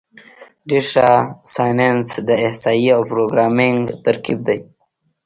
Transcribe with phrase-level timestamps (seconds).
[0.67, 1.09] ډیټا
[1.53, 4.59] سایننس د احصایې او پروګرامینګ ترکیب دی.